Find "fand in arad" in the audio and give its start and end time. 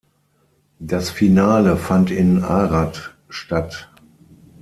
1.77-3.13